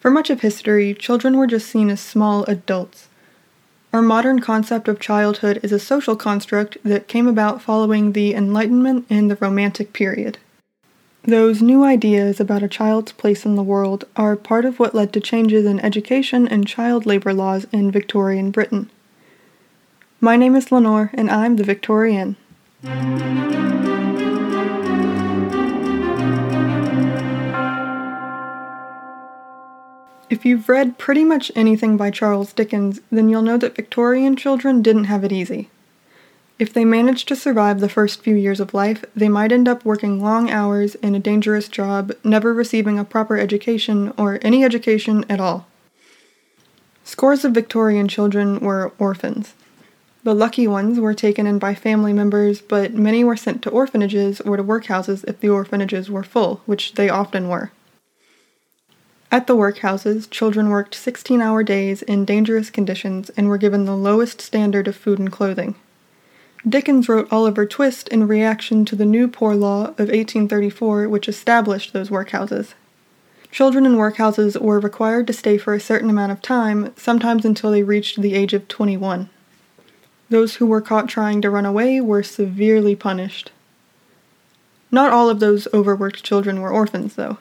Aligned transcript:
For 0.00 0.10
much 0.10 0.30
of 0.30 0.40
history, 0.40 0.94
children 0.94 1.36
were 1.36 1.46
just 1.46 1.68
seen 1.68 1.90
as 1.90 2.00
small 2.00 2.44
adults. 2.44 3.08
Our 3.92 4.02
modern 4.02 4.40
concept 4.40 4.86
of 4.86 5.00
childhood 5.00 5.60
is 5.62 5.72
a 5.72 5.78
social 5.78 6.14
construct 6.14 6.76
that 6.84 7.08
came 7.08 7.26
about 7.26 7.62
following 7.62 8.12
the 8.12 8.34
Enlightenment 8.34 9.06
and 9.10 9.30
the 9.30 9.36
Romantic 9.36 9.92
period. 9.92 10.38
Those 11.24 11.60
new 11.60 11.84
ideas 11.84 12.38
about 12.38 12.62
a 12.62 12.68
child's 12.68 13.12
place 13.12 13.44
in 13.44 13.56
the 13.56 13.62
world 13.62 14.04
are 14.14 14.36
part 14.36 14.64
of 14.64 14.78
what 14.78 14.94
led 14.94 15.12
to 15.14 15.20
changes 15.20 15.66
in 15.66 15.80
education 15.80 16.46
and 16.46 16.66
child 16.66 17.06
labor 17.06 17.34
laws 17.34 17.66
in 17.72 17.90
Victorian 17.90 18.50
Britain. 18.50 18.88
My 20.20 20.36
name 20.36 20.54
is 20.54 20.70
Lenore, 20.70 21.10
and 21.14 21.30
I'm 21.30 21.56
the 21.56 21.64
Victorienne. 21.64 22.36
If 30.30 30.44
you've 30.44 30.68
read 30.68 30.98
pretty 30.98 31.24
much 31.24 31.50
anything 31.56 31.96
by 31.96 32.10
Charles 32.10 32.52
Dickens, 32.52 33.00
then 33.10 33.30
you'll 33.30 33.40
know 33.40 33.56
that 33.56 33.74
Victorian 33.74 34.36
children 34.36 34.82
didn't 34.82 35.04
have 35.04 35.24
it 35.24 35.32
easy. 35.32 35.70
If 36.58 36.72
they 36.72 36.84
managed 36.84 37.28
to 37.28 37.36
survive 37.36 37.80
the 37.80 37.88
first 37.88 38.20
few 38.20 38.34
years 38.34 38.60
of 38.60 38.74
life, 38.74 39.04
they 39.16 39.28
might 39.28 39.52
end 39.52 39.68
up 39.68 39.86
working 39.86 40.22
long 40.22 40.50
hours 40.50 40.96
in 40.96 41.14
a 41.14 41.20
dangerous 41.20 41.68
job, 41.68 42.12
never 42.24 42.52
receiving 42.52 42.98
a 42.98 43.04
proper 43.04 43.38
education 43.38 44.12
or 44.18 44.38
any 44.42 44.64
education 44.64 45.24
at 45.30 45.40
all. 45.40 45.66
Scores 47.04 47.44
of 47.46 47.54
Victorian 47.54 48.06
children 48.06 48.58
were 48.60 48.92
orphans. 48.98 49.54
The 50.24 50.34
lucky 50.34 50.66
ones 50.66 51.00
were 51.00 51.14
taken 51.14 51.46
in 51.46 51.58
by 51.58 51.74
family 51.74 52.12
members, 52.12 52.60
but 52.60 52.92
many 52.92 53.24
were 53.24 53.36
sent 53.36 53.62
to 53.62 53.70
orphanages 53.70 54.42
or 54.42 54.58
to 54.58 54.64
workhouses 54.64 55.24
if 55.26 55.40
the 55.40 55.48
orphanages 55.48 56.10
were 56.10 56.24
full, 56.24 56.60
which 56.66 56.94
they 56.94 57.08
often 57.08 57.48
were. 57.48 57.70
At 59.30 59.46
the 59.46 59.56
workhouses, 59.56 60.28
children 60.30 60.70
worked 60.70 60.94
16 60.94 61.42
hour 61.42 61.62
days 61.62 62.00
in 62.02 62.24
dangerous 62.24 62.70
conditions 62.70 63.30
and 63.30 63.48
were 63.48 63.58
given 63.58 63.84
the 63.84 63.96
lowest 63.96 64.40
standard 64.40 64.88
of 64.88 64.96
food 64.96 65.18
and 65.18 65.30
clothing. 65.30 65.74
Dickens 66.66 67.08
wrote 67.08 67.30
Oliver 67.30 67.66
Twist 67.66 68.08
in 68.08 68.26
reaction 68.26 68.84
to 68.86 68.96
the 68.96 69.04
New 69.04 69.28
Poor 69.28 69.54
Law 69.54 69.82
of 69.82 70.08
1834, 70.08 71.08
which 71.08 71.28
established 71.28 71.92
those 71.92 72.08
workhouses. 72.08 72.72
Children 73.50 73.86
in 73.86 73.96
workhouses 73.96 74.60
were 74.60 74.80
required 74.80 75.26
to 75.26 75.32
stay 75.32 75.58
for 75.58 75.74
a 75.74 75.80
certain 75.80 76.10
amount 76.10 76.32
of 76.32 76.42
time, 76.42 76.92
sometimes 76.96 77.44
until 77.44 77.70
they 77.70 77.82
reached 77.82 78.20
the 78.20 78.34
age 78.34 78.54
of 78.54 78.66
21. 78.66 79.28
Those 80.30 80.56
who 80.56 80.66
were 80.66 80.80
caught 80.80 81.08
trying 81.08 81.40
to 81.42 81.50
run 81.50 81.64
away 81.66 82.00
were 82.00 82.22
severely 82.22 82.96
punished. 82.96 83.52
Not 84.90 85.12
all 85.12 85.28
of 85.28 85.40
those 85.40 85.68
overworked 85.72 86.24
children 86.24 86.60
were 86.60 86.70
orphans, 86.70 87.14
though. 87.14 87.38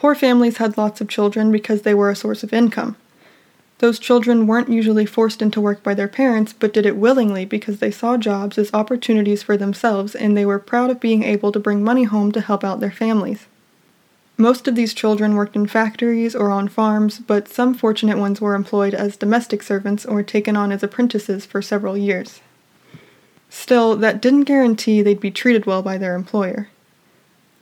Poor 0.00 0.14
families 0.14 0.56
had 0.56 0.78
lots 0.78 1.02
of 1.02 1.08
children 1.08 1.52
because 1.52 1.82
they 1.82 1.92
were 1.92 2.08
a 2.08 2.16
source 2.16 2.42
of 2.42 2.54
income. 2.54 2.96
Those 3.80 3.98
children 3.98 4.46
weren't 4.46 4.70
usually 4.70 5.04
forced 5.04 5.42
into 5.42 5.60
work 5.60 5.82
by 5.82 5.92
their 5.92 6.08
parents, 6.08 6.54
but 6.54 6.72
did 6.72 6.86
it 6.86 6.96
willingly 6.96 7.44
because 7.44 7.80
they 7.80 7.90
saw 7.90 8.16
jobs 8.16 8.56
as 8.56 8.72
opportunities 8.72 9.42
for 9.42 9.58
themselves 9.58 10.14
and 10.14 10.34
they 10.34 10.46
were 10.46 10.58
proud 10.58 10.88
of 10.88 11.00
being 11.00 11.22
able 11.22 11.52
to 11.52 11.60
bring 11.60 11.84
money 11.84 12.04
home 12.04 12.32
to 12.32 12.40
help 12.40 12.64
out 12.64 12.80
their 12.80 12.90
families. 12.90 13.46
Most 14.38 14.66
of 14.66 14.74
these 14.74 14.94
children 14.94 15.34
worked 15.34 15.54
in 15.54 15.66
factories 15.66 16.34
or 16.34 16.50
on 16.50 16.68
farms, 16.68 17.18
but 17.18 17.46
some 17.46 17.74
fortunate 17.74 18.16
ones 18.16 18.40
were 18.40 18.54
employed 18.54 18.94
as 18.94 19.18
domestic 19.18 19.62
servants 19.62 20.06
or 20.06 20.22
taken 20.22 20.56
on 20.56 20.72
as 20.72 20.82
apprentices 20.82 21.44
for 21.44 21.60
several 21.60 21.98
years. 21.98 22.40
Still, 23.50 23.96
that 23.96 24.22
didn't 24.22 24.44
guarantee 24.44 25.02
they'd 25.02 25.20
be 25.20 25.30
treated 25.30 25.66
well 25.66 25.82
by 25.82 25.98
their 25.98 26.14
employer. 26.14 26.70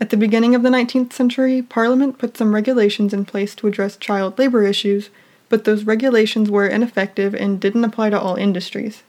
At 0.00 0.10
the 0.10 0.16
beginning 0.16 0.54
of 0.54 0.62
the 0.62 0.68
19th 0.68 1.12
century, 1.12 1.60
Parliament 1.60 2.18
put 2.18 2.36
some 2.36 2.54
regulations 2.54 3.12
in 3.12 3.24
place 3.24 3.54
to 3.56 3.66
address 3.66 3.96
child 3.96 4.38
labor 4.38 4.64
issues, 4.64 5.10
but 5.48 5.64
those 5.64 5.84
regulations 5.84 6.50
were 6.50 6.66
ineffective 6.66 7.34
and 7.34 7.58
didn't 7.58 7.84
apply 7.84 8.10
to 8.10 8.20
all 8.20 8.36
industries. 8.36 9.02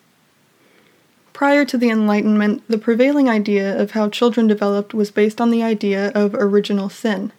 Prior 1.32 1.64
to 1.64 1.78
the 1.78 1.90
Enlightenment, 1.90 2.64
the 2.68 2.78
prevailing 2.78 3.30
idea 3.30 3.80
of 3.80 3.92
how 3.92 4.10
children 4.10 4.48
developed 4.48 4.94
was 4.94 5.12
based 5.12 5.40
on 5.40 5.52
the 5.52 5.64
idea 5.64 6.12
of 6.16 6.34
original 6.34 6.90
sin. 6.90 7.32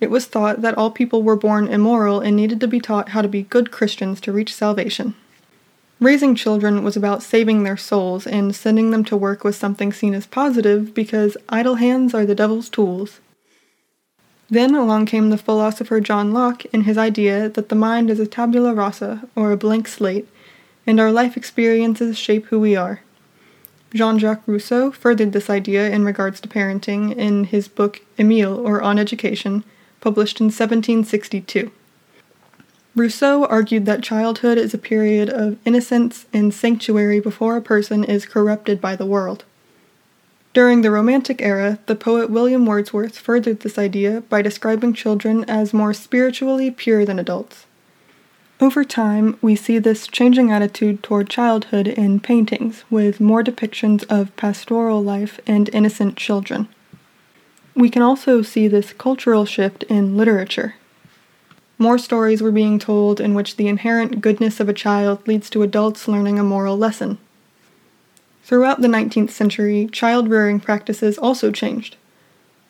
It 0.00 0.10
was 0.10 0.26
thought 0.26 0.62
that 0.62 0.78
all 0.78 0.90
people 0.90 1.22
were 1.22 1.36
born 1.36 1.66
immoral 1.68 2.20
and 2.20 2.36
needed 2.36 2.60
to 2.60 2.68
be 2.68 2.80
taught 2.80 3.10
how 3.10 3.22
to 3.22 3.28
be 3.28 3.42
good 3.42 3.70
Christians 3.70 4.20
to 4.22 4.32
reach 4.32 4.54
salvation. 4.54 5.14
Raising 6.00 6.34
children 6.34 6.82
was 6.82 6.96
about 6.96 7.22
saving 7.22 7.62
their 7.62 7.76
souls, 7.76 8.26
and 8.26 8.54
sending 8.54 8.90
them 8.90 9.04
to 9.04 9.16
work 9.16 9.44
was 9.44 9.56
something 9.56 9.92
seen 9.92 10.12
as 10.12 10.26
positive 10.26 10.92
because 10.92 11.36
idle 11.48 11.76
hands 11.76 12.12
are 12.14 12.26
the 12.26 12.34
devil's 12.34 12.68
tools. 12.68 13.20
Then 14.50 14.74
along 14.74 15.06
came 15.06 15.30
the 15.30 15.38
philosopher 15.38 16.00
John 16.00 16.32
Locke 16.32 16.64
and 16.72 16.82
his 16.84 16.98
idea 16.98 17.48
that 17.48 17.68
the 17.68 17.74
mind 17.74 18.10
is 18.10 18.20
a 18.20 18.26
tabula 18.26 18.74
rasa, 18.74 19.28
or 19.34 19.52
a 19.52 19.56
blank 19.56 19.88
slate, 19.88 20.28
and 20.86 21.00
our 21.00 21.12
life 21.12 21.36
experiences 21.36 22.18
shape 22.18 22.46
who 22.46 22.60
we 22.60 22.76
are. 22.76 23.00
Jean 23.94 24.18
Jacques 24.18 24.46
Rousseau 24.46 24.90
furthered 24.90 25.32
this 25.32 25.48
idea 25.48 25.88
in 25.88 26.04
regards 26.04 26.40
to 26.40 26.48
parenting 26.48 27.16
in 27.16 27.44
his 27.44 27.68
book 27.68 28.02
Emile, 28.18 28.58
or 28.58 28.82
On 28.82 28.98
Education, 28.98 29.62
published 30.00 30.40
in 30.40 30.46
1762. 30.46 31.70
Rousseau 32.96 33.44
argued 33.46 33.86
that 33.86 34.04
childhood 34.04 34.56
is 34.56 34.72
a 34.72 34.78
period 34.78 35.28
of 35.28 35.58
innocence 35.64 36.26
and 36.32 36.54
sanctuary 36.54 37.18
before 37.18 37.56
a 37.56 37.62
person 37.62 38.04
is 38.04 38.24
corrupted 38.24 38.80
by 38.80 38.94
the 38.94 39.06
world. 39.06 39.44
During 40.52 40.82
the 40.82 40.92
Romantic 40.92 41.42
era, 41.42 41.80
the 41.86 41.96
poet 41.96 42.30
William 42.30 42.64
Wordsworth 42.64 43.18
furthered 43.18 43.60
this 43.60 43.76
idea 43.76 44.20
by 44.28 44.40
describing 44.40 44.94
children 44.94 45.44
as 45.48 45.74
more 45.74 45.92
spiritually 45.92 46.70
pure 46.70 47.04
than 47.04 47.18
adults. 47.18 47.66
Over 48.60 48.84
time, 48.84 49.36
we 49.42 49.56
see 49.56 49.80
this 49.80 50.06
changing 50.06 50.52
attitude 50.52 51.02
toward 51.02 51.28
childhood 51.28 51.88
in 51.88 52.20
paintings, 52.20 52.84
with 52.88 53.20
more 53.20 53.42
depictions 53.42 54.04
of 54.08 54.34
pastoral 54.36 55.02
life 55.02 55.40
and 55.44 55.68
innocent 55.72 56.16
children. 56.16 56.68
We 57.74 57.90
can 57.90 58.02
also 58.02 58.42
see 58.42 58.68
this 58.68 58.92
cultural 58.92 59.44
shift 59.44 59.82
in 59.84 60.16
literature. 60.16 60.76
More 61.78 61.98
stories 61.98 62.40
were 62.40 62.52
being 62.52 62.78
told 62.78 63.20
in 63.20 63.34
which 63.34 63.56
the 63.56 63.68
inherent 63.68 64.20
goodness 64.20 64.60
of 64.60 64.68
a 64.68 64.72
child 64.72 65.26
leads 65.26 65.50
to 65.50 65.62
adults 65.62 66.06
learning 66.06 66.38
a 66.38 66.44
moral 66.44 66.78
lesson. 66.78 67.18
Throughout 68.44 68.80
the 68.80 68.88
19th 68.88 69.30
century, 69.30 69.88
child 69.90 70.28
rearing 70.28 70.60
practices 70.60 71.18
also 71.18 71.50
changed. 71.50 71.96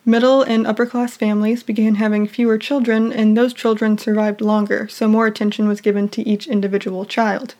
Middle 0.05 0.41
and 0.43 0.65
upper 0.65 0.85
class 0.85 1.17
families 1.17 1.63
began 1.63 1.95
having 1.95 2.27
fewer 2.27 2.57
children, 2.57 3.11
and 3.11 3.35
those 3.35 3.53
children 3.53 3.97
survived 3.97 4.39
longer, 4.39 4.87
so 4.87 5.07
more 5.07 5.27
attention 5.27 5.67
was 5.67 5.81
given 5.81 6.07
to 6.09 6.27
each 6.27 6.47
individual 6.47 7.05
child. 7.05 7.55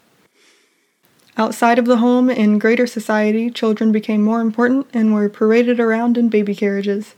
Outside 1.37 1.77
of 1.77 1.85
the 1.85 1.97
home, 1.97 2.29
in 2.29 2.59
greater 2.59 2.87
society, 2.87 3.49
children 3.49 3.91
became 3.91 4.23
more 4.23 4.41
important 4.41 4.87
and 4.93 5.13
were 5.13 5.27
paraded 5.27 5.79
around 5.79 6.17
in 6.17 6.29
baby 6.29 6.55
carriages. 6.55 7.15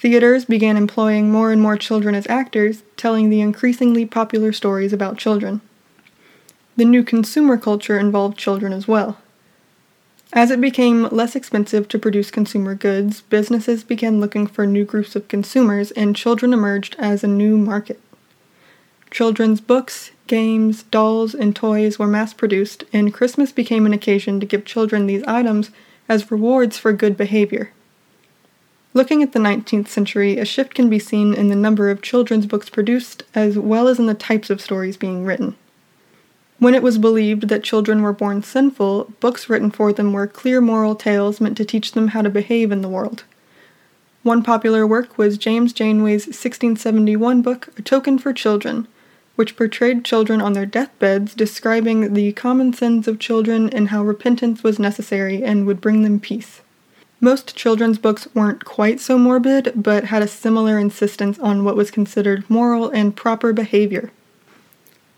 Theaters 0.00 0.46
began 0.46 0.78
employing 0.78 1.30
more 1.30 1.52
and 1.52 1.60
more 1.60 1.76
children 1.76 2.14
as 2.14 2.26
actors, 2.28 2.82
telling 2.96 3.28
the 3.28 3.42
increasingly 3.42 4.06
popular 4.06 4.50
stories 4.50 4.94
about 4.94 5.18
children. 5.18 5.60
The 6.76 6.86
new 6.86 7.04
consumer 7.04 7.58
culture 7.58 7.98
involved 7.98 8.38
children 8.38 8.72
as 8.72 8.88
well. 8.88 9.18
As 10.32 10.50
it 10.50 10.58
became 10.58 11.08
less 11.08 11.36
expensive 11.36 11.86
to 11.88 11.98
produce 11.98 12.30
consumer 12.30 12.74
goods, 12.74 13.20
businesses 13.20 13.84
began 13.84 14.20
looking 14.20 14.46
for 14.46 14.64
new 14.64 14.86
groups 14.86 15.14
of 15.16 15.28
consumers, 15.28 15.90
and 15.90 16.16
children 16.16 16.54
emerged 16.54 16.96
as 16.98 17.22
a 17.22 17.28
new 17.28 17.58
market. 17.58 18.00
Children's 19.10 19.60
books, 19.60 20.12
games, 20.28 20.84
dolls, 20.84 21.34
and 21.34 21.54
toys 21.54 21.98
were 21.98 22.06
mass 22.06 22.32
produced, 22.32 22.84
and 22.90 23.12
Christmas 23.12 23.52
became 23.52 23.84
an 23.84 23.92
occasion 23.92 24.40
to 24.40 24.46
give 24.46 24.64
children 24.64 25.06
these 25.06 25.24
items 25.24 25.70
as 26.08 26.30
rewards 26.30 26.78
for 26.78 26.94
good 26.94 27.18
behavior. 27.18 27.72
Looking 28.92 29.22
at 29.22 29.32
the 29.32 29.38
19th 29.38 29.86
century, 29.86 30.38
a 30.38 30.44
shift 30.44 30.74
can 30.74 30.90
be 30.90 30.98
seen 30.98 31.32
in 31.32 31.48
the 31.48 31.54
number 31.54 31.90
of 31.90 32.02
children's 32.02 32.46
books 32.46 32.68
produced 32.68 33.22
as 33.34 33.56
well 33.56 33.86
as 33.86 34.00
in 34.00 34.06
the 34.06 34.14
types 34.14 34.50
of 34.50 34.60
stories 34.60 34.96
being 34.96 35.24
written. 35.24 35.54
When 36.58 36.74
it 36.74 36.82
was 36.82 36.98
believed 36.98 37.48
that 37.48 37.62
children 37.62 38.02
were 38.02 38.12
born 38.12 38.42
sinful, 38.42 39.12
books 39.20 39.48
written 39.48 39.70
for 39.70 39.92
them 39.92 40.12
were 40.12 40.26
clear 40.26 40.60
moral 40.60 40.96
tales 40.96 41.40
meant 41.40 41.56
to 41.58 41.64
teach 41.64 41.92
them 41.92 42.08
how 42.08 42.22
to 42.22 42.28
behave 42.28 42.72
in 42.72 42.82
the 42.82 42.88
world. 42.88 43.22
One 44.24 44.42
popular 44.42 44.84
work 44.86 45.16
was 45.16 45.38
James 45.38 45.72
Janeway's 45.72 46.26
1671 46.26 47.42
book, 47.42 47.68
A 47.78 47.82
Token 47.82 48.18
for 48.18 48.32
Children, 48.32 48.88
which 49.36 49.56
portrayed 49.56 50.04
children 50.04 50.42
on 50.42 50.52
their 50.52 50.66
deathbeds, 50.66 51.34
describing 51.34 52.12
the 52.12 52.32
common 52.32 52.72
sins 52.72 53.06
of 53.06 53.20
children 53.20 53.70
and 53.70 53.88
how 53.88 54.02
repentance 54.02 54.62
was 54.64 54.80
necessary 54.80 55.42
and 55.42 55.64
would 55.64 55.80
bring 55.80 56.02
them 56.02 56.18
peace. 56.18 56.60
Most 57.22 57.54
children's 57.54 57.98
books 57.98 58.26
weren't 58.34 58.64
quite 58.64 58.98
so 58.98 59.18
morbid, 59.18 59.74
but 59.76 60.04
had 60.04 60.22
a 60.22 60.28
similar 60.28 60.78
insistence 60.78 61.38
on 61.38 61.64
what 61.64 61.76
was 61.76 61.90
considered 61.90 62.48
moral 62.48 62.88
and 62.88 63.14
proper 63.14 63.52
behavior. 63.52 64.10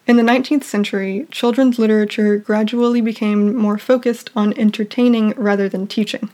In 0.04 0.16
the 0.16 0.24
19th 0.24 0.64
century, 0.64 1.28
children's 1.30 1.78
literature 1.78 2.36
gradually 2.36 3.00
became 3.00 3.54
more 3.54 3.78
focused 3.78 4.30
on 4.34 4.58
entertaining 4.58 5.30
rather 5.36 5.68
than 5.68 5.86
teaching. 5.86 6.28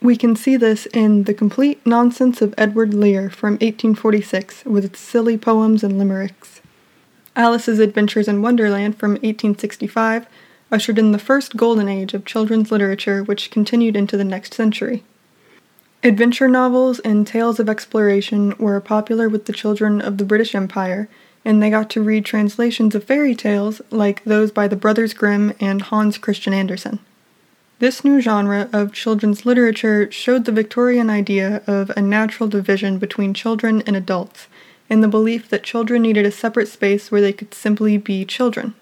We 0.00 0.16
can 0.16 0.34
see 0.34 0.56
this 0.56 0.86
in 0.86 1.24
The 1.24 1.34
Complete 1.34 1.84
Nonsense 1.84 2.40
of 2.40 2.54
Edward 2.56 2.94
Lear 2.94 3.28
from 3.28 3.54
1846, 3.54 4.64
with 4.64 4.86
its 4.86 4.98
silly 4.98 5.36
poems 5.36 5.84
and 5.84 5.98
limericks. 5.98 6.62
Alice's 7.36 7.78
Adventures 7.78 8.28
in 8.28 8.40
Wonderland 8.40 8.98
from 8.98 9.12
1865 9.12 10.26
ushered 10.72 10.98
in 10.98 11.12
the 11.12 11.18
first 11.18 11.56
golden 11.56 11.88
age 11.88 12.14
of 12.14 12.24
children's 12.24 12.70
literature, 12.70 13.22
which 13.22 13.50
continued 13.50 13.96
into 13.96 14.16
the 14.16 14.24
next 14.24 14.54
century. 14.54 15.02
Adventure 16.02 16.48
novels 16.48 16.98
and 17.00 17.26
tales 17.26 17.60
of 17.60 17.68
exploration 17.68 18.54
were 18.58 18.80
popular 18.80 19.28
with 19.28 19.44
the 19.44 19.52
children 19.52 20.00
of 20.00 20.16
the 20.16 20.24
British 20.24 20.54
Empire, 20.54 21.08
and 21.44 21.62
they 21.62 21.70
got 21.70 21.90
to 21.90 22.02
read 22.02 22.24
translations 22.24 22.94
of 22.94 23.04
fairy 23.04 23.34
tales 23.34 23.82
like 23.90 24.24
those 24.24 24.50
by 24.50 24.66
the 24.66 24.76
Brothers 24.76 25.12
Grimm 25.12 25.52
and 25.60 25.82
Hans 25.82 26.18
Christian 26.18 26.54
Andersen. 26.54 27.00
This 27.80 28.04
new 28.04 28.20
genre 28.20 28.68
of 28.72 28.92
children's 28.92 29.46
literature 29.46 30.10
showed 30.10 30.44
the 30.44 30.52
Victorian 30.52 31.08
idea 31.08 31.62
of 31.66 31.90
a 31.90 32.02
natural 32.02 32.48
division 32.48 32.98
between 32.98 33.32
children 33.32 33.82
and 33.86 33.96
adults, 33.96 34.48
and 34.90 35.02
the 35.02 35.08
belief 35.08 35.48
that 35.48 35.62
children 35.62 36.02
needed 36.02 36.26
a 36.26 36.30
separate 36.30 36.68
space 36.68 37.10
where 37.10 37.20
they 37.20 37.32
could 37.32 37.54
simply 37.54 37.96
be 37.96 38.24
children. 38.24 38.74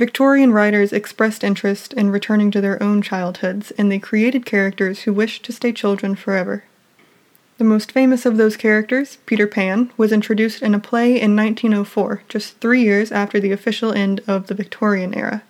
Victorian 0.00 0.50
writers 0.50 0.94
expressed 0.94 1.44
interest 1.44 1.92
in 1.92 2.08
returning 2.08 2.50
to 2.50 2.62
their 2.62 2.82
own 2.82 3.02
childhoods, 3.02 3.70
and 3.72 3.92
they 3.92 3.98
created 3.98 4.46
characters 4.46 5.00
who 5.00 5.12
wished 5.12 5.44
to 5.44 5.52
stay 5.52 5.72
children 5.72 6.14
forever. 6.14 6.64
The 7.58 7.64
most 7.64 7.92
famous 7.92 8.24
of 8.24 8.38
those 8.38 8.56
characters, 8.56 9.18
Peter 9.26 9.46
Pan, 9.46 9.92
was 9.98 10.10
introduced 10.10 10.62
in 10.62 10.74
a 10.74 10.78
play 10.78 11.20
in 11.20 11.36
1904, 11.36 12.22
just 12.30 12.56
three 12.60 12.80
years 12.82 13.12
after 13.12 13.38
the 13.38 13.52
official 13.52 13.92
end 13.92 14.22
of 14.26 14.46
the 14.46 14.54
Victorian 14.54 15.12
era. 15.12 15.42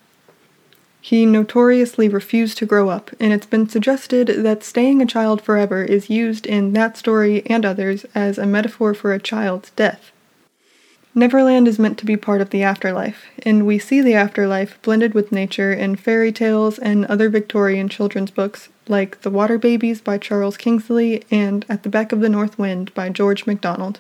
He 1.00 1.26
notoriously 1.26 2.08
refused 2.08 2.58
to 2.58 2.66
grow 2.66 2.88
up, 2.88 3.12
and 3.20 3.32
it's 3.32 3.46
been 3.46 3.68
suggested 3.68 4.42
that 4.42 4.64
staying 4.64 5.00
a 5.00 5.06
child 5.06 5.40
forever 5.40 5.84
is 5.84 6.10
used 6.10 6.44
in 6.44 6.72
that 6.72 6.96
story 6.96 7.46
and 7.46 7.64
others 7.64 8.04
as 8.16 8.36
a 8.36 8.46
metaphor 8.46 8.94
for 8.94 9.12
a 9.12 9.20
child's 9.20 9.70
death. 9.76 10.10
Neverland 11.12 11.66
is 11.66 11.78
meant 11.78 11.98
to 11.98 12.06
be 12.06 12.16
part 12.16 12.40
of 12.40 12.50
the 12.50 12.62
afterlife, 12.62 13.24
and 13.42 13.66
we 13.66 13.80
see 13.80 14.00
the 14.00 14.14
afterlife 14.14 14.80
blended 14.82 15.12
with 15.12 15.32
nature 15.32 15.72
in 15.72 15.96
fairy 15.96 16.30
tales 16.30 16.78
and 16.78 17.04
other 17.06 17.28
Victorian 17.28 17.88
children's 17.88 18.30
books 18.30 18.68
like 18.86 19.20
The 19.22 19.30
Water 19.30 19.58
Babies 19.58 20.00
by 20.00 20.18
Charles 20.18 20.56
Kingsley 20.56 21.24
and 21.28 21.66
At 21.68 21.82
the 21.82 21.88
Back 21.88 22.12
of 22.12 22.20
the 22.20 22.28
North 22.28 22.58
Wind 22.60 22.94
by 22.94 23.08
George 23.08 23.44
MacDonald. 23.44 23.98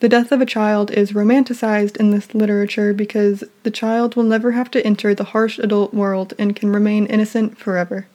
The 0.00 0.08
death 0.08 0.32
of 0.32 0.40
a 0.40 0.46
child 0.46 0.90
is 0.90 1.12
romanticized 1.12 1.98
in 1.98 2.10
this 2.10 2.34
literature 2.34 2.94
because 2.94 3.44
the 3.64 3.70
child 3.70 4.16
will 4.16 4.24
never 4.24 4.52
have 4.52 4.70
to 4.70 4.84
enter 4.84 5.14
the 5.14 5.24
harsh 5.24 5.58
adult 5.58 5.92
world 5.92 6.32
and 6.38 6.56
can 6.56 6.70
remain 6.70 7.04
innocent 7.04 7.58
forever. 7.58 8.06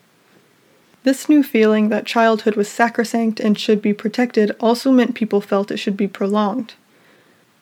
This 1.03 1.29
new 1.29 1.43
feeling 1.43 1.89
that 1.89 2.07
childhood 2.07 2.55
was 2.55 2.67
sacrosanct 2.67 3.39
and 3.39 3.57
should 3.57 3.83
be 3.83 3.93
protected 3.93 4.55
also 4.59 4.91
meant 4.91 5.15
people 5.15 5.41
felt 5.41 5.71
it 5.71 5.77
should 5.77 5.95
be 5.95 6.07
prolonged. 6.07 6.73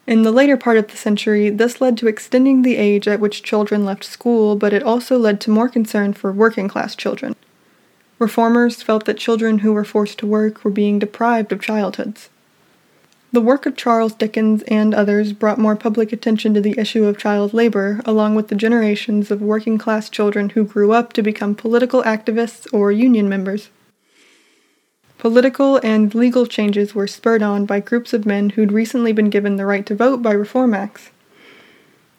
In 0.08 0.22
the 0.22 0.32
later 0.32 0.56
part 0.56 0.78
of 0.78 0.88
the 0.88 0.96
century, 0.96 1.50
this 1.50 1.82
led 1.82 1.98
to 1.98 2.08
extending 2.08 2.62
the 2.62 2.78
age 2.78 3.10
at 3.10 3.20
which 3.20 3.44
children 3.44 3.84
left 3.84 4.06
school, 4.06 4.56
but 4.56 4.72
it 4.72 4.82
also 4.82 5.18
led 5.18 5.42
to 5.42 5.52
more 5.52 5.68
concern 5.68 6.14
for 6.14 6.32
working 6.32 6.70
class 6.70 6.96
children. 6.96 7.36
Reformers 8.18 8.82
felt 8.82 9.04
that 9.04 9.18
children 9.18 9.60
who 9.60 9.74
were 9.74 9.84
forced 9.84 10.18
to 10.20 10.26
work 10.26 10.64
were 10.64 10.72
being 10.72 10.98
deprived 10.98 11.52
of 11.52 11.62
childhoods. 11.62 12.30
The 13.34 13.42
work 13.42 13.66
of 13.66 13.76
Charles 13.76 14.14
Dickens 14.14 14.64
and 14.70 14.96
others 14.96 15.34
brought 15.34 15.60
more 15.60 15.76
public 15.76 16.14
attention 16.14 16.54
to 16.54 16.62
the 16.62 16.80
issue 16.80 17.04
of 17.04 17.18
child 17.18 17.54
labor, 17.54 18.00
along 18.06 18.36
with 18.36 18.48
the 18.48 18.56
generations 18.56 19.30
of 19.30 19.42
working 19.42 19.78
class 19.78 20.10
children 20.10 20.52
who 20.52 20.64
grew 20.64 20.94
up 20.94 21.12
to 21.14 21.22
become 21.22 21.54
political 21.54 22.02
activists 22.04 22.66
or 22.74 22.94
union 22.94 23.28
members. 23.28 23.70
Political 25.18 25.78
and 25.78 26.14
legal 26.14 26.46
changes 26.46 26.94
were 26.94 27.08
spurred 27.08 27.42
on 27.42 27.66
by 27.66 27.80
groups 27.80 28.14
of 28.14 28.26
men 28.26 28.52
who'd 28.52 28.72
recently 28.72 29.12
been 29.12 29.32
given 29.32 29.56
the 29.56 29.66
right 29.66 29.86
to 29.88 29.96
vote 29.96 30.22
by 30.22 30.32
Reform 30.32 30.76
Acts. 30.76 31.10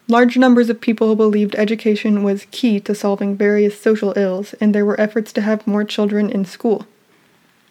Large 0.09 0.37
numbers 0.37 0.69
of 0.69 0.81
people 0.81 1.15
believed 1.15 1.55
education 1.55 2.25
was 2.25 2.47
key 2.51 2.81
to 2.81 2.95
solving 2.95 3.37
various 3.37 3.81
social 3.81 4.17
ills, 4.17 4.55
and 4.55 4.75
there 4.75 4.87
were 4.87 5.01
efforts 5.01 5.33
to 5.35 5.43
have 5.43 5.67
more 5.67 5.85
children 5.85 6.29
in 6.29 6.45
school. 6.45 6.87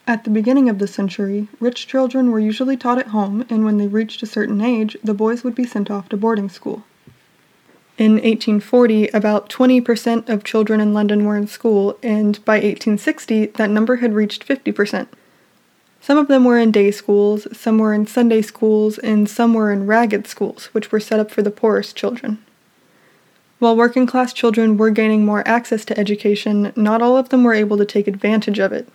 At 0.05 0.23
the 0.23 0.29
beginning 0.29 0.69
of 0.69 0.79
the 0.79 0.87
century, 0.87 1.49
rich 1.59 1.87
children 1.87 2.31
were 2.31 2.39
usually 2.39 2.77
taught 2.77 2.99
at 2.99 3.07
home, 3.07 3.45
and 3.49 3.65
when 3.65 3.77
they 3.77 3.87
reached 3.87 4.23
a 4.23 4.27
certain 4.27 4.61
age, 4.61 4.95
the 5.03 5.13
boys 5.13 5.43
would 5.43 5.55
be 5.55 5.65
sent 5.65 5.91
off 5.91 6.07
to 6.09 6.15
boarding 6.15 6.47
school. 6.47 6.83
In 7.97 8.13
1840, 8.13 9.07
about 9.07 9.49
20% 9.49 10.29
of 10.29 10.43
children 10.43 10.79
in 10.79 10.93
London 10.93 11.25
were 11.25 11.35
in 11.35 11.47
school, 11.47 11.97
and 12.03 12.43
by 12.45 12.57
1860, 12.57 13.47
that 13.47 13.71
number 13.71 13.95
had 13.97 14.13
reached 14.13 14.47
50%. 14.47 15.07
Some 15.99 16.19
of 16.19 16.27
them 16.27 16.45
were 16.45 16.59
in 16.59 16.71
day 16.71 16.91
schools, 16.91 17.47
some 17.57 17.79
were 17.79 17.95
in 17.95 18.05
Sunday 18.05 18.43
schools, 18.43 18.99
and 18.99 19.27
some 19.27 19.55
were 19.55 19.71
in 19.71 19.87
ragged 19.87 20.27
schools, 20.27 20.67
which 20.73 20.91
were 20.91 20.99
set 20.99 21.19
up 21.19 21.31
for 21.31 21.41
the 21.41 21.49
poorest 21.49 21.95
children. 21.95 22.37
While 23.57 23.75
working 23.75 24.05
class 24.05 24.31
children 24.31 24.77
were 24.77 24.91
gaining 24.91 25.25
more 25.25 25.45
access 25.47 25.83
to 25.85 25.99
education, 25.99 26.71
not 26.75 27.01
all 27.01 27.17
of 27.17 27.29
them 27.29 27.43
were 27.43 27.55
able 27.55 27.77
to 27.77 27.85
take 27.85 28.07
advantage 28.07 28.59
of 28.59 28.71
it. 28.71 28.87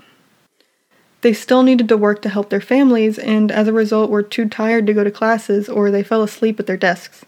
They 1.22 1.32
still 1.32 1.64
needed 1.64 1.88
to 1.88 1.96
work 1.96 2.22
to 2.22 2.28
help 2.28 2.50
their 2.50 2.60
families, 2.60 3.18
and 3.18 3.50
as 3.50 3.66
a 3.66 3.72
result 3.72 4.10
were 4.10 4.22
too 4.22 4.48
tired 4.48 4.86
to 4.86 4.94
go 4.94 5.02
to 5.02 5.10
classes 5.10 5.68
or 5.68 5.90
they 5.90 6.04
fell 6.04 6.22
asleep 6.22 6.60
at 6.60 6.68
their 6.68 6.76
desks. 6.76 7.24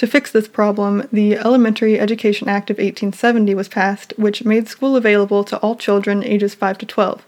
To 0.00 0.06
fix 0.06 0.32
this 0.32 0.48
problem, 0.48 1.06
the 1.12 1.34
Elementary 1.34 2.00
Education 2.00 2.48
Act 2.48 2.70
of 2.70 2.78
1870 2.78 3.54
was 3.54 3.68
passed, 3.68 4.14
which 4.16 4.46
made 4.46 4.66
school 4.66 4.96
available 4.96 5.44
to 5.44 5.58
all 5.58 5.76
children 5.76 6.24
ages 6.24 6.54
5 6.54 6.78
to 6.78 6.86
12, 6.86 7.22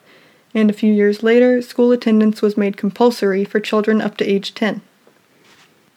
and 0.55 0.71
a 0.71 0.73
few 0.73 0.91
years 0.91 1.23
later, 1.23 1.61
school 1.61 1.93
attendance 1.93 2.41
was 2.41 2.57
made 2.57 2.79
compulsory 2.79 3.45
for 3.45 3.61
children 3.61 4.01
up 4.01 4.17
to 4.17 4.25
age 4.25 4.55
10. 4.55 4.81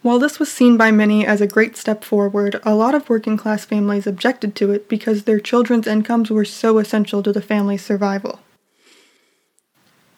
While 0.02 0.20
this 0.20 0.38
was 0.38 0.52
seen 0.52 0.76
by 0.76 0.92
many 0.92 1.26
as 1.26 1.40
a 1.40 1.48
great 1.48 1.78
step 1.78 2.04
forward, 2.04 2.60
a 2.64 2.76
lot 2.76 2.94
of 2.94 3.08
working 3.08 3.38
class 3.38 3.64
families 3.64 4.06
objected 4.06 4.54
to 4.56 4.72
it 4.72 4.90
because 4.90 5.24
their 5.24 5.40
children's 5.40 5.88
incomes 5.88 6.30
were 6.30 6.44
so 6.44 6.78
essential 6.80 7.24
to 7.24 7.32
the 7.32 7.42
family's 7.42 7.86
survival. 7.86 8.42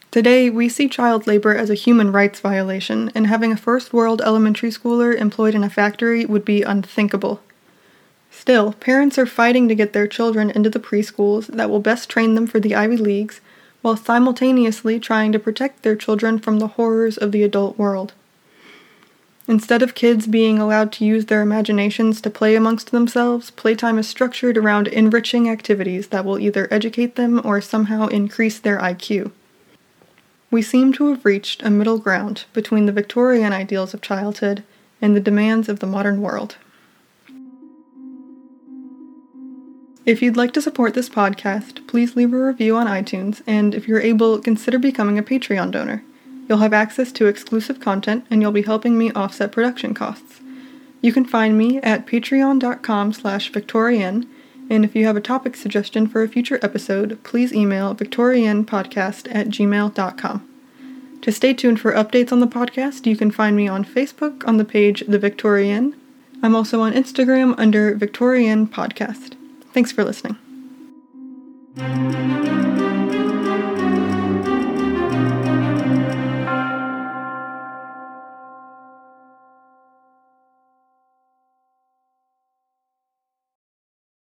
Today, 0.10 0.50
we 0.50 0.70
see 0.70 0.88
child 0.88 1.28
labor 1.28 1.54
as 1.54 1.70
a 1.70 1.76
human 1.76 2.14
rights 2.14 2.40
violation, 2.40 3.12
and 3.14 3.28
having 3.28 3.52
a 3.52 3.58
first 3.58 3.92
world 3.92 4.22
elementary 4.22 4.70
schooler 4.70 5.14
employed 5.14 5.54
in 5.54 5.64
a 5.64 5.70
factory 5.70 6.26
would 6.26 6.46
be 6.46 6.64
unthinkable. 6.64 7.42
Still, 8.32 8.74
parents 8.74 9.18
are 9.18 9.26
fighting 9.26 9.68
to 9.68 9.76
get 9.76 9.92
their 9.92 10.08
children 10.08 10.50
into 10.50 10.70
the 10.70 10.80
preschools 10.80 11.48
that 11.48 11.70
will 11.70 11.82
best 11.82 12.10
train 12.10 12.36
them 12.36 12.48
for 12.48 12.60
the 12.60 12.74
Ivy 12.74 12.96
Leagues, 12.96 13.42
while 13.82 13.98
simultaneously 13.98 15.00
trying 15.00 15.34
to 15.34 15.40
protect 15.40 15.84
their 15.84 15.96
children 15.96 16.40
from 16.40 16.60
the 16.60 16.68
horrors 16.68 17.18
of 17.18 17.34
the 17.34 17.44
adult 17.44 17.78
world. 17.78 18.14
Instead 19.48 19.82
of 19.82 19.96
kids 19.96 20.28
being 20.28 20.60
allowed 20.60 20.92
to 20.94 21.06
use 21.06 21.26
their 21.26 21.42
imaginations 21.42 22.22
to 22.22 22.30
play 22.30 22.56
amongst 22.56 22.92
themselves, 22.92 23.52
playtime 23.52 23.98
is 23.98 24.08
structured 24.08 24.58
around 24.58 24.88
enriching 24.88 25.50
activities 25.50 26.08
that 26.08 26.24
will 26.24 26.40
either 26.40 26.68
educate 26.72 27.16
them 27.16 27.42
or 27.44 27.60
somehow 27.60 28.08
increase 28.08 28.60
their 28.60 28.78
IQ. 28.78 29.32
We 30.50 30.62
seem 30.62 30.94
to 30.94 31.10
have 31.10 31.26
reached 31.26 31.62
a 31.64 31.70
middle 31.70 31.98
ground 31.98 32.46
between 32.54 32.86
the 32.86 32.92
Victorian 32.92 33.52
ideals 33.52 33.94
of 33.94 34.02
childhood 34.02 34.64
and 35.02 35.16
the 35.16 35.20
demands 35.20 35.68
of 35.68 35.80
the 35.80 35.88
modern 35.88 36.22
world. 36.22 36.58
If 40.06 40.22
you'd 40.22 40.38
like 40.38 40.54
to 40.54 40.62
support 40.62 40.94
this 40.94 41.10
podcast, 41.10 41.86
please 41.86 42.16
leave 42.16 42.32
a 42.32 42.38
review 42.38 42.78
on 42.78 42.88
iTunes, 42.88 43.42
and 43.46 43.76
if 43.76 43.90
you're 43.90 44.00
able, 44.00 44.40
consider 44.40 44.80
becoming 44.80 45.20
a 45.20 45.24
Patreon 45.24 45.72
donor. 45.72 46.02
You'll 46.48 46.60
have 46.60 46.72
access 46.72 47.12
to 47.12 47.26
exclusive 47.26 47.82
content, 47.82 48.26
and 48.30 48.42
you'll 48.42 48.54
be 48.54 48.62
helping 48.62 48.98
me 48.98 49.12
offset 49.12 49.52
production 49.52 49.94
costs. 49.94 50.40
You 51.02 51.12
can 51.12 51.26
find 51.26 51.58
me 51.58 51.80
at 51.80 52.08
patreon.com 52.08 53.12
slash 53.12 53.52
victorienne 53.52 54.30
and 54.70 54.84
if 54.86 54.96
you 54.96 55.06
have 55.06 55.18
a 55.18 55.22
topic 55.22 55.56
suggestion 55.56 56.08
for 56.08 56.24
a 56.24 56.28
future 56.28 56.60
episode, 56.62 57.22
please 57.24 57.54
email 57.54 57.96
victoriennepodcast 57.96 59.34
at 59.34 59.48
gmail.com. 59.48 60.50
To 61.22 61.32
stay 61.32 61.54
tuned 61.54 61.80
for 61.80 61.92
updates 61.94 62.32
on 62.32 62.40
the 62.40 62.48
podcast, 62.48 63.06
you 63.06 63.18
can 63.18 63.32
find 63.32 63.56
me 63.56 63.68
on 63.68 63.84
Facebook 63.84 64.48
on 64.48 64.58
the 64.58 64.66
page 64.66 65.04
The 65.08 65.20
Victorienne. 65.20 65.96
I'm 66.44 66.56
also 66.56 66.82
on 66.82 66.94
Instagram 66.94 67.56
under 67.58 67.96
Victorienne 67.96 68.68
Podcast. 68.68 69.36
Thanks 69.74 69.92
for 69.92 70.04
listening. 70.04 70.38